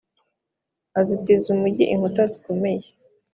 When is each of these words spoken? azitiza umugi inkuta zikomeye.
azitiza 0.99 1.47
umugi 1.55 1.83
inkuta 1.93 2.21
zikomeye. 2.31 2.85